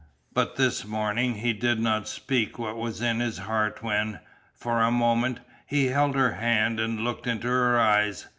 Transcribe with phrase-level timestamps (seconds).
[0.33, 4.19] But this morning he did not speak what was in his heart when,
[4.55, 8.25] for a moment, he held her hand, and looked into her eyes.